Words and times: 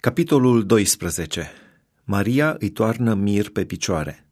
Capitolul 0.00 0.66
12. 0.66 1.50
Maria 2.04 2.56
îi 2.58 2.70
toarnă 2.70 3.14
mir 3.14 3.50
pe 3.50 3.64
picioare. 3.64 4.26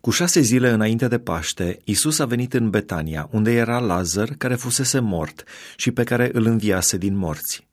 Cu 0.00 0.10
șase 0.10 0.40
zile 0.40 0.70
înainte 0.70 1.08
de 1.08 1.18
Paște, 1.18 1.78
Isus 1.84 2.18
a 2.18 2.26
venit 2.26 2.54
în 2.54 2.70
Betania, 2.70 3.28
unde 3.32 3.52
era 3.52 3.78
Lazar, 3.78 4.28
care 4.38 4.54
fusese 4.54 4.98
mort 4.98 5.44
și 5.76 5.90
pe 5.90 6.04
care 6.04 6.30
îl 6.32 6.46
înviase 6.46 6.96
din 6.96 7.16
morți. 7.16 7.66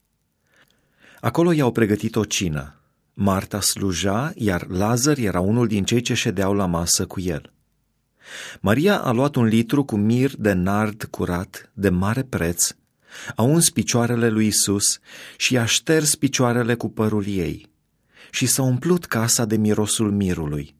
Acolo 1.22 1.52
i-au 1.52 1.72
pregătit 1.72 2.16
o 2.16 2.24
cină. 2.24 2.76
Marta 3.14 3.60
sluja, 3.60 4.32
iar 4.36 4.68
Lazar 4.68 5.18
era 5.18 5.40
unul 5.40 5.68
din 5.68 5.84
cei 5.84 6.02
ce 6.02 6.14
ședeau 6.14 6.54
la 6.54 6.66
masă 6.66 7.06
cu 7.06 7.20
el. 7.20 7.54
Maria 8.60 8.98
a 8.98 9.12
luat 9.12 9.36
un 9.36 9.46
litru 9.46 9.84
cu 9.84 9.96
mir 9.96 10.36
de 10.38 10.54
nard 10.54 11.04
curat, 11.04 11.72
de 11.74 11.90
mare 11.90 12.24
preț, 12.24 12.76
a 13.36 13.42
uns 13.42 13.70
picioarele 13.70 14.30
lui 14.30 14.48
Isus 14.48 15.00
și 15.38 15.54
i-a 15.54 15.66
șters 15.66 16.16
picioarele 16.16 16.76
cu 16.76 16.90
părul 16.90 17.26
ei 17.28 17.70
și 18.32 18.46
s-a 18.46 18.62
umplut 18.62 19.06
casa 19.06 19.46
de 19.46 19.58
mirosul 19.58 20.12
mirului. 20.12 20.76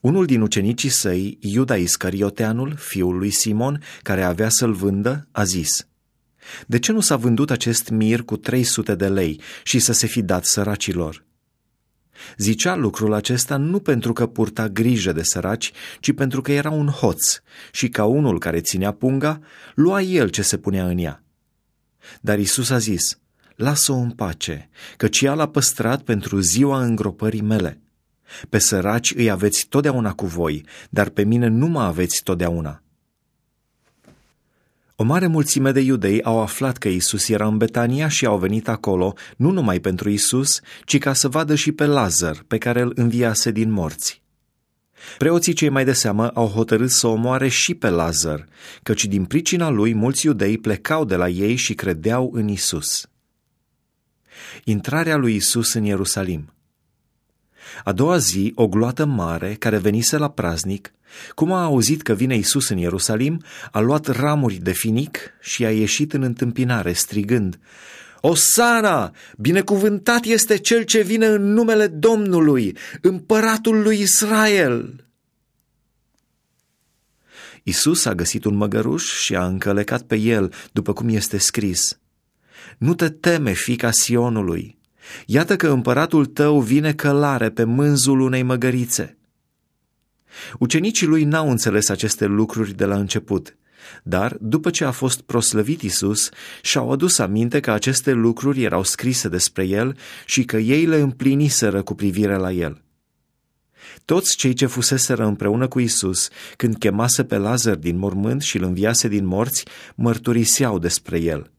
Unul 0.00 0.26
din 0.26 0.40
ucenicii 0.40 0.88
săi, 0.88 1.38
Iuda 1.40 1.76
Iscarioteanul, 1.76 2.74
fiul 2.78 3.18
lui 3.18 3.30
Simon, 3.30 3.82
care 4.02 4.22
avea 4.22 4.48
să-l 4.48 4.72
vândă, 4.72 5.28
a 5.30 5.44
zis, 5.44 5.86
De 6.66 6.78
ce 6.78 6.92
nu 6.92 7.00
s-a 7.00 7.16
vândut 7.16 7.50
acest 7.50 7.88
mir 7.88 8.22
cu 8.22 8.36
300 8.36 8.94
de 8.94 9.08
lei 9.08 9.40
și 9.64 9.78
să 9.78 9.92
se 9.92 10.06
fi 10.06 10.22
dat 10.22 10.44
săracilor? 10.44 11.24
Zicea 12.36 12.74
lucrul 12.74 13.12
acesta 13.12 13.56
nu 13.56 13.80
pentru 13.80 14.12
că 14.12 14.26
purta 14.26 14.68
grijă 14.68 15.12
de 15.12 15.22
săraci, 15.22 15.72
ci 16.00 16.12
pentru 16.12 16.40
că 16.40 16.52
era 16.52 16.70
un 16.70 16.86
hoț 16.86 17.40
și 17.72 17.88
ca 17.88 18.04
unul 18.04 18.38
care 18.38 18.60
ținea 18.60 18.92
punga, 18.92 19.40
lua 19.74 20.02
el 20.02 20.28
ce 20.28 20.42
se 20.42 20.58
punea 20.58 20.86
în 20.86 20.98
ea. 20.98 21.21
Dar 22.20 22.38
Isus 22.38 22.70
a 22.70 22.78
zis, 22.78 23.18
lasă-o 23.56 23.96
în 23.96 24.10
pace, 24.10 24.68
căci 24.96 25.20
ea 25.20 25.34
l-a 25.34 25.48
păstrat 25.48 26.02
pentru 26.02 26.40
ziua 26.40 26.82
îngropării 26.82 27.42
mele. 27.42 27.80
Pe 28.48 28.58
săraci 28.58 29.14
îi 29.14 29.30
aveți 29.30 29.66
totdeauna 29.68 30.12
cu 30.12 30.26
voi, 30.26 30.64
dar 30.90 31.08
pe 31.08 31.24
mine 31.24 31.46
nu 31.46 31.66
mă 31.66 31.80
aveți 31.80 32.22
totdeauna. 32.22 32.82
O 34.96 35.04
mare 35.04 35.26
mulțime 35.26 35.72
de 35.72 35.80
iudei 35.80 36.22
au 36.22 36.40
aflat 36.40 36.76
că 36.76 36.88
Isus 36.88 37.28
era 37.28 37.46
în 37.46 37.56
Betania 37.56 38.08
și 38.08 38.26
au 38.26 38.38
venit 38.38 38.68
acolo 38.68 39.14
nu 39.36 39.50
numai 39.50 39.80
pentru 39.80 40.10
Isus, 40.10 40.60
ci 40.84 40.98
ca 40.98 41.12
să 41.12 41.28
vadă 41.28 41.54
și 41.54 41.72
pe 41.72 41.84
Lazar, 41.84 42.44
pe 42.46 42.58
care 42.58 42.80
îl 42.80 42.92
înviase 42.94 43.50
din 43.50 43.70
morți. 43.70 44.21
Preoții 45.18 45.52
cei 45.52 45.68
mai 45.68 45.84
de 45.84 45.92
seamă 45.92 46.28
au 46.28 46.46
hotărât 46.46 46.90
să 46.90 47.06
omoare 47.06 47.48
și 47.48 47.74
pe 47.74 47.88
Lazar, 47.88 48.48
căci 48.82 49.04
din 49.04 49.24
pricina 49.24 49.68
lui 49.68 49.94
mulți 49.94 50.26
iudei 50.26 50.58
plecau 50.58 51.04
de 51.04 51.16
la 51.16 51.28
ei 51.28 51.56
și 51.56 51.74
credeau 51.74 52.30
în 52.34 52.48
Isus. 52.48 53.06
Intrarea 54.64 55.16
lui 55.16 55.34
Isus 55.34 55.72
în 55.72 55.84
Ierusalim 55.84 56.52
A 57.84 57.92
doua 57.92 58.16
zi, 58.16 58.52
o 58.54 58.68
gloată 58.68 59.04
mare, 59.04 59.54
care 59.54 59.78
venise 59.78 60.16
la 60.16 60.30
praznic, 60.30 60.92
cum 61.34 61.52
a 61.52 61.62
auzit 61.62 62.02
că 62.02 62.12
vine 62.12 62.36
Isus 62.36 62.68
în 62.68 62.78
Ierusalim, 62.78 63.42
a 63.70 63.80
luat 63.80 64.06
ramuri 64.06 64.54
de 64.54 64.72
finic 64.72 65.18
și 65.40 65.64
a 65.64 65.70
ieșit 65.70 66.12
în 66.12 66.22
întâmpinare, 66.22 66.92
strigând, 66.92 67.58
Osana! 68.24 69.12
Binecuvântat 69.38 70.24
este 70.24 70.56
cel 70.56 70.82
ce 70.82 71.02
vine 71.02 71.26
în 71.26 71.52
numele 71.52 71.86
Domnului, 71.86 72.76
împăratul 73.00 73.82
lui 73.82 74.00
Israel! 74.00 75.06
Isus 77.62 78.04
a 78.04 78.14
găsit 78.14 78.44
un 78.44 78.54
măgăruș 78.54 79.22
și 79.22 79.36
a 79.36 79.46
încălecat 79.46 80.02
pe 80.02 80.16
el, 80.16 80.52
după 80.72 80.92
cum 80.92 81.08
este 81.08 81.38
scris. 81.38 81.98
Nu 82.78 82.94
te 82.94 83.08
teme, 83.08 83.52
fica 83.52 83.90
Sionului! 83.90 84.78
Iată 85.26 85.56
că 85.56 85.68
împăratul 85.68 86.26
tău 86.26 86.60
vine 86.60 86.94
călare 86.94 87.50
pe 87.50 87.64
mânzul 87.64 88.20
unei 88.20 88.42
măgărițe. 88.42 89.16
Ucenicii 90.58 91.06
lui 91.06 91.24
n-au 91.24 91.50
înțeles 91.50 91.88
aceste 91.88 92.24
lucruri 92.24 92.74
de 92.74 92.84
la 92.84 92.96
început, 92.96 93.56
dar, 94.02 94.36
după 94.40 94.70
ce 94.70 94.84
a 94.84 94.90
fost 94.90 95.20
proslăvit 95.20 95.82
Isus, 95.82 96.28
și-au 96.62 96.90
adus 96.90 97.18
aminte 97.18 97.60
că 97.60 97.70
aceste 97.70 98.12
lucruri 98.12 98.62
erau 98.62 98.82
scrise 98.82 99.28
despre 99.28 99.64
el 99.64 99.96
și 100.26 100.44
că 100.44 100.56
ei 100.56 100.84
le 100.84 100.96
împliniseră 100.96 101.82
cu 101.82 101.94
privire 101.94 102.36
la 102.36 102.52
el. 102.52 102.82
Toți 104.04 104.36
cei 104.36 104.52
ce 104.52 104.66
fuseseră 104.66 105.24
împreună 105.24 105.68
cu 105.68 105.80
Isus, 105.80 106.28
când 106.56 106.78
chemase 106.78 107.24
pe 107.24 107.36
Lazar 107.36 107.74
din 107.74 107.98
mormânt 107.98 108.42
și 108.42 108.56
îl 108.56 108.62
înviase 108.62 109.08
din 109.08 109.26
morți, 109.26 109.64
mărturiseau 109.94 110.78
despre 110.78 111.18
el. 111.18 111.50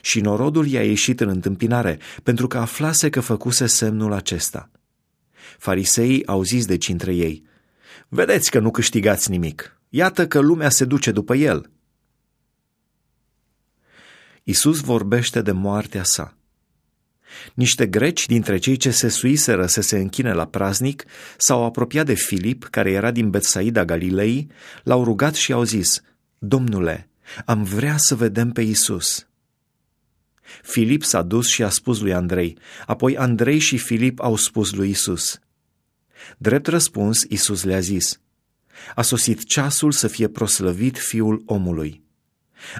Și 0.00 0.20
norodul 0.20 0.66
i-a 0.66 0.84
ieșit 0.84 1.20
în 1.20 1.28
întâmpinare, 1.28 1.98
pentru 2.22 2.46
că 2.46 2.58
aflase 2.58 3.10
că 3.10 3.20
făcuse 3.20 3.66
semnul 3.66 4.12
acesta. 4.12 4.70
Fariseii 5.58 6.26
au 6.26 6.42
zis 6.42 6.66
deci 6.66 6.88
între 6.88 7.14
ei, 7.14 7.46
Vedeți 8.08 8.50
că 8.50 8.58
nu 8.58 8.70
câștigați 8.70 9.30
nimic. 9.30 9.77
Iată 9.88 10.26
că 10.26 10.38
lumea 10.38 10.68
se 10.68 10.84
duce 10.84 11.10
după 11.10 11.34
el. 11.34 11.70
Isus 14.42 14.80
vorbește 14.80 15.42
de 15.42 15.52
moartea 15.52 16.02
sa. 16.02 16.36
Niște 17.54 17.86
greci 17.86 18.26
dintre 18.26 18.58
cei 18.58 18.76
ce 18.76 18.90
se 18.90 19.08
suiseră 19.08 19.66
să 19.66 19.80
se 19.80 19.98
închine 19.98 20.32
la 20.32 20.46
praznic 20.46 21.04
s-au 21.36 21.64
apropiat 21.64 22.06
de 22.06 22.14
Filip, 22.14 22.64
care 22.64 22.90
era 22.90 23.10
din 23.10 23.30
Betsaida 23.30 23.84
Galilei, 23.84 24.50
l-au 24.82 25.04
rugat 25.04 25.34
și 25.34 25.52
au 25.52 25.62
zis, 25.62 26.02
Domnule, 26.38 27.08
am 27.44 27.62
vrea 27.62 27.96
să 27.96 28.14
vedem 28.14 28.50
pe 28.50 28.62
Isus. 28.62 29.26
Filip 30.62 31.02
s-a 31.02 31.22
dus 31.22 31.48
și 31.48 31.62
a 31.62 31.68
spus 31.68 32.00
lui 32.00 32.12
Andrei, 32.12 32.58
apoi 32.86 33.16
Andrei 33.16 33.58
și 33.58 33.78
Filip 33.78 34.20
au 34.20 34.36
spus 34.36 34.72
lui 34.72 34.90
Isus. 34.90 35.38
Drept 36.38 36.66
răspuns, 36.66 37.22
Isus 37.28 37.64
le-a 37.64 37.80
zis, 37.80 38.20
a 38.94 39.02
sosit 39.02 39.44
ceasul 39.44 39.92
să 39.92 40.08
fie 40.08 40.28
proslăvit 40.28 40.98
fiul 40.98 41.42
omului. 41.46 42.02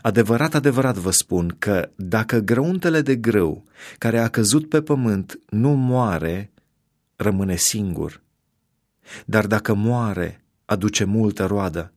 Adevărat, 0.02 0.54
adevărat 0.54 0.96
vă 0.96 1.10
spun 1.10 1.56
că 1.58 1.90
dacă 1.96 2.38
grăuntele 2.38 3.00
de 3.00 3.16
grâu 3.16 3.64
care 3.98 4.18
a 4.18 4.28
căzut 4.28 4.68
pe 4.68 4.82
pământ 4.82 5.40
nu 5.48 5.68
moare, 5.68 6.52
rămâne 7.16 7.56
singur. 7.56 8.22
Dar 9.24 9.46
dacă 9.46 9.74
moare, 9.74 10.44
aduce 10.64 11.04
multă 11.04 11.46
roadă. 11.46 11.92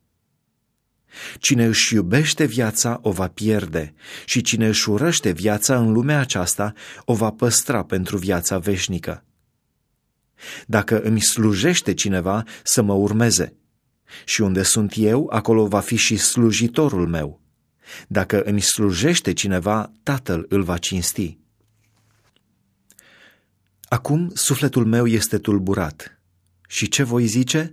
Cine 1.40 1.66
își 1.66 1.94
iubește 1.94 2.46
viața 2.46 3.00
o 3.02 3.12
va 3.12 3.28
pierde 3.28 3.94
și 4.26 4.42
cine 4.42 4.68
își 4.68 4.90
urăște 4.90 5.32
viața 5.32 5.78
în 5.78 5.92
lumea 5.92 6.20
aceasta 6.20 6.74
o 7.06 7.14
va 7.14 7.32
păstra 7.32 7.84
pentru 7.84 8.18
viața 8.18 8.58
veșnică. 8.58 9.24
Dacă 10.68 11.02
îmi 11.02 11.22
slujește 11.22 11.94
cineva 11.94 12.44
să 12.64 12.82
mă 12.82 12.94
urmeze, 12.94 13.56
și 14.26 14.42
unde 14.42 14.64
sunt 14.64 14.94
eu, 14.96 15.30
acolo 15.32 15.68
va 15.68 15.80
fi 15.80 15.96
și 15.96 16.18
slujitorul 16.18 17.08
meu. 17.08 17.42
Dacă 18.08 18.42
îmi 18.42 18.62
slujește 18.62 19.34
cineva, 19.34 19.92
tatăl 20.04 20.46
îl 20.50 20.64
va 20.64 20.78
cinsti. 20.78 21.38
Acum 23.82 24.32
sufletul 24.34 24.86
meu 24.86 25.08
este 25.08 25.38
tulburat. 25.38 26.20
Și 26.68 26.88
ce 26.88 27.04
voi 27.04 27.26
zice? 27.26 27.72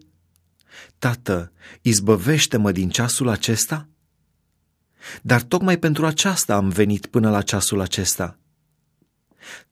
Tată, 0.98 1.52
izbăvește-mă 1.82 2.72
din 2.72 2.88
ceasul 2.88 3.28
acesta? 3.28 3.88
Dar 5.22 5.42
tocmai 5.42 5.78
pentru 5.78 6.06
aceasta 6.06 6.54
am 6.54 6.68
venit 6.68 7.06
până 7.06 7.30
la 7.30 7.42
ceasul 7.42 7.80
acesta. 7.80 8.38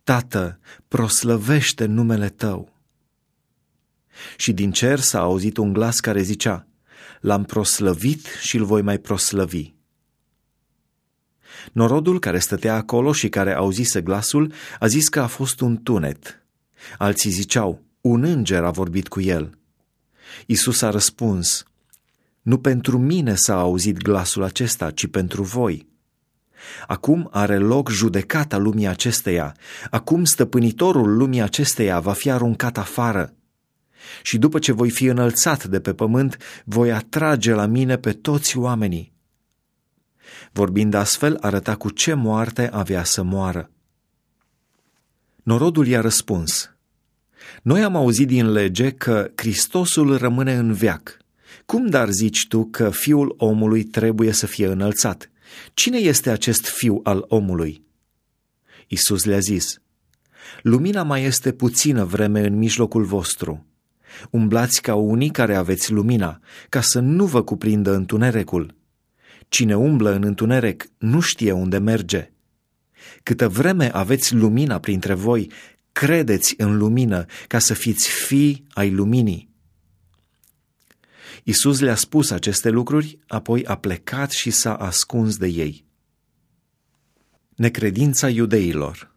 Tată, 0.05 0.59
proslăvește 0.89 1.85
numele 1.85 2.29
Tău. 2.29 2.76
Și 4.37 4.53
din 4.53 4.73
cer 4.73 5.01
s-a 5.01 5.21
auzit 5.21 5.57
un 5.57 5.73
glas 5.73 6.01
care 6.01 6.23
zicea, 6.23 6.67
L-am 7.21 7.45
proslăvit 7.45 8.27
și 8.41 8.57
îl 8.57 8.65
voi 8.65 8.83
mai 8.83 8.99
proslăvi. 8.99 9.75
Norodul 11.73 12.19
care 12.19 12.39
stătea 12.39 12.75
acolo 12.75 13.13
și 13.13 13.29
care 13.29 13.53
auzise 13.55 14.01
glasul 14.01 14.53
a 14.79 14.87
zis 14.87 15.09
că 15.09 15.21
a 15.21 15.27
fost 15.27 15.61
un 15.61 15.77
tunet. 15.83 16.45
Alții 16.99 17.31
ziceau, 17.31 17.83
un 18.01 18.23
înger 18.23 18.65
a 18.65 18.71
vorbit 18.71 19.09
cu 19.09 19.21
el. 19.21 19.59
Isus 20.47 20.83
a 20.83 20.91
răspuns, 20.91 21.65
nu 22.43 22.59
pentru 22.59 22.99
mine 22.99 23.35
s-a 23.35 23.59
auzit 23.59 23.97
glasul 23.97 24.43
acesta, 24.43 24.91
ci 24.91 25.07
pentru 25.07 25.43
voi. 25.43 25.87
Acum 26.87 27.29
are 27.33 27.59
loc 27.59 27.91
judecata 27.91 28.57
lumii 28.57 28.87
acesteia. 28.87 29.57
Acum 29.91 30.25
stăpânitorul 30.25 31.17
lumii 31.17 31.41
acesteia 31.41 32.01
va 32.01 32.13
fi 32.13 32.31
aruncat 32.31 32.79
afară 32.79 33.36
și 34.23 34.39
după 34.39 34.59
ce 34.59 34.73
voi 34.73 34.91
fi 34.91 35.05
înălțat 35.05 35.65
de 35.65 35.81
pe 35.81 35.95
pământ, 35.95 36.37
voi 36.65 36.93
atrage 36.93 37.53
la 37.53 37.67
mine 37.67 37.97
pe 37.97 38.13
toți 38.13 38.57
oamenii. 38.57 39.13
Vorbind 40.53 40.95
astfel, 40.95 41.37
arăta 41.41 41.75
cu 41.75 41.91
ce 41.91 42.15
moarte 42.15 42.71
avea 42.73 43.05
să 43.05 43.23
moară. 43.23 43.71
Norodul 45.43 45.87
i-a 45.87 46.01
răspuns, 46.01 46.71
Noi 47.63 47.83
am 47.83 47.97
auzit 47.97 48.27
din 48.27 48.53
lege 48.53 48.91
că 48.91 49.31
Hristosul 49.35 50.17
rămâne 50.17 50.55
în 50.55 50.73
veac. 50.73 51.17
Cum 51.67 51.87
dar 51.87 52.09
zici 52.09 52.47
tu 52.49 52.65
că 52.65 52.91
fiul 52.91 53.35
omului 53.39 53.85
trebuie 53.85 54.33
să 54.33 54.47
fie 54.47 54.67
înălțat? 54.67 55.31
Cine 55.75 55.99
este 55.99 56.31
acest 56.31 56.67
fiu 56.67 57.01
al 57.03 57.25
omului? 57.29 57.85
Isus 58.87 59.25
le-a 59.25 59.39
zis, 59.39 59.81
Lumina 60.63 61.03
mai 61.03 61.25
este 61.25 61.53
puțină 61.53 62.05
vreme 62.05 62.47
în 62.47 62.57
mijlocul 62.57 63.05
vostru. 63.05 63.67
Umblați 64.31 64.83
ca 64.83 64.95
unii 64.95 65.31
care 65.31 65.55
aveți 65.55 65.93
lumina, 65.93 66.41
ca 66.69 66.81
să 66.81 67.01
nu 67.01 67.25
vă 67.25 67.43
cuprindă 67.43 67.95
întunericul. 67.95 68.75
Cine 69.49 69.77
umblă 69.77 70.11
în 70.11 70.23
întuneric 70.25 70.89
nu 70.99 71.21
știe 71.21 71.53
unde 71.53 71.79
merge. 71.79 72.31
Câtă 73.23 73.49
vreme 73.49 73.95
aveți 73.95 74.35
lumina 74.35 74.79
printre 74.79 75.15
voi, 75.15 75.51
credeți 75.93 76.55
în 76.57 76.77
lumină 76.77 77.25
ca 77.47 77.59
să 77.59 77.75
fiți 77.75 78.09
fii 78.09 78.67
ai 78.71 78.91
luminii. 78.91 79.55
Isus 81.43 81.81
le-a 81.81 81.95
spus 81.95 82.31
aceste 82.31 82.69
lucruri, 82.69 83.19
apoi 83.27 83.65
a 83.65 83.77
plecat 83.77 84.31
și 84.31 84.51
s-a 84.51 84.75
ascuns 84.75 85.37
de 85.37 85.47
ei. 85.47 85.85
Necredința 87.55 88.29
iudeilor 88.29 89.15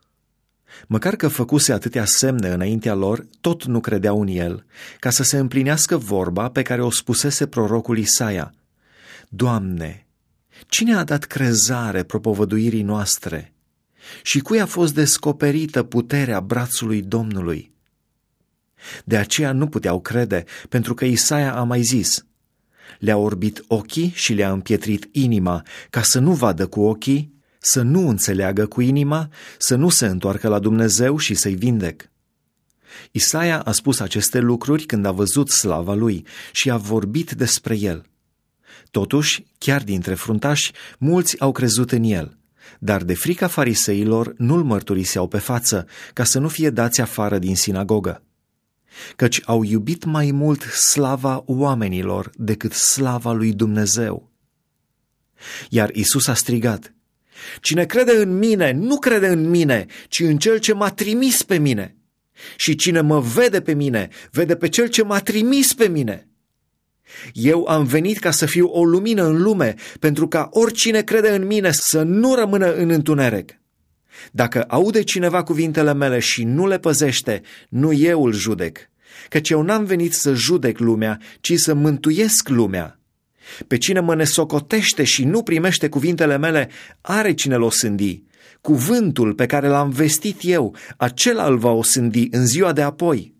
Măcar 0.87 1.15
că 1.15 1.27
făcuse 1.27 1.73
atâtea 1.73 2.05
semne 2.05 2.49
înaintea 2.49 2.93
lor, 2.93 3.27
tot 3.41 3.63
nu 3.63 3.79
credeau 3.79 4.21
în 4.21 4.27
el, 4.27 4.65
ca 4.99 5.09
să 5.09 5.23
se 5.23 5.37
împlinească 5.37 5.97
vorba 5.97 6.49
pe 6.49 6.61
care 6.61 6.83
o 6.83 6.91
spusese 6.91 7.47
prorocul 7.47 7.97
Isaia. 7.97 8.53
Doamne, 9.29 10.07
cine 10.67 10.95
a 10.95 11.03
dat 11.03 11.23
crezare 11.23 12.03
propovăduirii 12.03 12.81
noastre? 12.81 13.53
Și 14.23 14.39
cui 14.39 14.61
a 14.61 14.65
fost 14.65 14.93
descoperită 14.93 15.83
puterea 15.83 16.41
brațului 16.41 17.01
Domnului? 17.01 17.71
De 19.05 19.17
aceea 19.17 19.51
nu 19.51 19.67
puteau 19.67 20.01
crede, 20.01 20.43
pentru 20.69 20.93
că 20.93 21.05
Isaia 21.05 21.55
a 21.55 21.63
mai 21.63 21.81
zis, 21.81 22.25
le-a 22.99 23.17
orbit 23.17 23.63
ochii 23.67 24.11
și 24.15 24.33
le-a 24.33 24.51
împietrit 24.51 25.09
inima, 25.11 25.63
ca 25.89 26.01
să 26.01 26.19
nu 26.19 26.33
vadă 26.33 26.67
cu 26.67 26.81
ochii, 26.81 27.33
să 27.59 27.81
nu 27.81 28.07
înțeleagă 28.07 28.65
cu 28.65 28.81
inima, 28.81 29.29
să 29.57 29.75
nu 29.75 29.89
se 29.89 30.05
întoarcă 30.05 30.47
la 30.47 30.59
Dumnezeu 30.59 31.17
și 31.17 31.33
să-i 31.33 31.55
vindec. 31.55 32.09
Isaia 33.11 33.61
a 33.61 33.71
spus 33.71 33.99
aceste 33.99 34.39
lucruri 34.39 34.83
când 34.85 35.05
a 35.05 35.11
văzut 35.11 35.49
slava 35.49 35.93
lui 35.93 36.25
și 36.51 36.69
a 36.69 36.77
vorbit 36.77 37.31
despre 37.31 37.77
el. 37.77 38.05
Totuși, 38.91 39.45
chiar 39.57 39.83
dintre 39.83 40.13
fruntași, 40.13 40.71
mulți 40.97 41.39
au 41.39 41.51
crezut 41.51 41.91
în 41.91 42.03
el, 42.03 42.37
dar 42.79 43.03
de 43.03 43.13
frica 43.13 43.47
fariseilor 43.47 44.33
nu-l 44.37 44.63
mărturiseau 44.63 45.27
pe 45.27 45.37
față, 45.37 45.87
ca 46.13 46.23
să 46.23 46.39
nu 46.39 46.47
fie 46.47 46.69
dați 46.69 47.01
afară 47.01 47.37
din 47.39 47.55
sinagogă. 47.55 48.23
Căci 49.15 49.41
au 49.45 49.63
iubit 49.63 50.03
mai 50.03 50.31
mult 50.31 50.61
slava 50.61 51.43
oamenilor 51.45 52.29
decât 52.35 52.73
slava 52.73 53.31
lui 53.31 53.53
Dumnezeu. 53.53 54.31
Iar 55.69 55.89
Isus 55.89 56.27
a 56.27 56.33
strigat, 56.33 56.93
Cine 57.61 57.85
crede 57.85 58.11
în 58.11 58.37
mine, 58.37 58.71
nu 58.71 58.97
crede 58.97 59.27
în 59.27 59.49
mine, 59.49 59.85
ci 60.07 60.19
în 60.19 60.37
cel 60.37 60.57
ce 60.57 60.73
m-a 60.73 60.89
trimis 60.89 61.43
pe 61.43 61.57
mine. 61.57 61.95
Și 62.55 62.75
cine 62.75 63.01
mă 63.01 63.19
vede 63.19 63.61
pe 63.61 63.73
mine, 63.73 64.09
vede 64.31 64.55
pe 64.55 64.69
cel 64.69 64.87
ce 64.87 65.03
m-a 65.03 65.19
trimis 65.19 65.73
pe 65.73 65.87
mine. 65.87 66.27
Eu 67.33 67.65
am 67.65 67.83
venit 67.83 68.17
ca 68.19 68.31
să 68.31 68.45
fiu 68.45 68.67
o 68.67 68.83
lumină 68.83 69.23
în 69.23 69.41
lume, 69.41 69.75
pentru 69.99 70.27
ca 70.27 70.49
oricine 70.51 71.01
crede 71.01 71.29
în 71.29 71.45
mine 71.45 71.71
să 71.71 72.01
nu 72.01 72.35
rămână 72.35 72.73
în 72.73 72.89
întuneric. 72.89 73.59
Dacă 74.31 74.63
aude 74.67 75.03
cineva 75.03 75.43
cuvintele 75.43 75.93
mele 75.93 76.19
și 76.19 76.43
nu 76.43 76.67
le 76.67 76.79
păzește, 76.79 77.41
nu 77.69 77.93
eu 77.93 78.25
îl 78.25 78.33
judec, 78.33 78.77
căci 79.29 79.49
eu 79.49 79.61
n-am 79.61 79.85
venit 79.85 80.13
să 80.13 80.33
judec 80.33 80.79
lumea, 80.79 81.19
ci 81.41 81.53
să 81.53 81.73
mântuiesc 81.73 82.49
lumea. 82.49 82.98
Pe 83.67 83.77
cine 83.77 83.99
mă 83.99 84.15
nesocotește 84.15 85.03
și 85.03 85.23
nu 85.23 85.43
primește 85.43 85.89
cuvintele 85.89 86.37
mele, 86.37 86.69
are 87.01 87.33
cine 87.33 87.55
l-o 87.55 87.69
sândi. 87.69 88.23
Cuvântul 88.61 89.33
pe 89.33 89.45
care 89.45 89.67
l-am 89.67 89.89
vestit 89.89 90.37
eu, 90.41 90.75
acela 90.97 91.45
îl 91.45 91.57
va 91.57 91.71
osândi 91.71 92.27
în 92.31 92.45
ziua 92.45 92.73
de 92.73 92.81
apoi. 92.81 93.37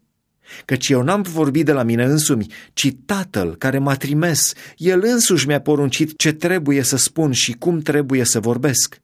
Căci 0.65 0.89
eu 0.89 1.01
n-am 1.01 1.21
vorbit 1.21 1.65
de 1.65 1.71
la 1.71 1.83
mine 1.83 2.03
însumi, 2.03 2.53
ci 2.73 2.91
Tatăl 3.05 3.55
care 3.55 3.77
m-a 3.77 3.95
trimis, 3.95 4.53
El 4.77 5.03
însuși 5.03 5.47
mi-a 5.47 5.61
poruncit 5.61 6.17
ce 6.17 6.31
trebuie 6.31 6.81
să 6.83 6.97
spun 6.97 7.31
și 7.31 7.51
cum 7.51 7.79
trebuie 7.79 8.23
să 8.23 8.39
vorbesc. 8.39 9.01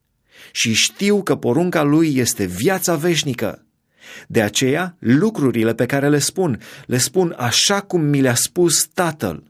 Și 0.52 0.74
știu 0.74 1.24
că 1.24 1.36
porunca 1.36 1.84
Lui 1.84 2.16
este 2.16 2.46
viața 2.46 2.96
veșnică. 2.96 3.66
De 4.28 4.42
aceea, 4.42 4.96
lucrurile 5.00 5.74
pe 5.74 5.86
care 5.86 6.10
le 6.10 6.20
spun, 6.20 6.60
le 6.86 6.98
spun 6.98 7.36
așa 7.38 7.82
cum 7.82 8.02
mi 8.02 8.22
le-a 8.22 8.36
spus 8.36 8.88
Tatăl. 8.94 9.44